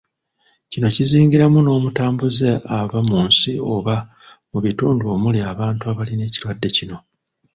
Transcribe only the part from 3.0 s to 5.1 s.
mu nsi oba mu bitundu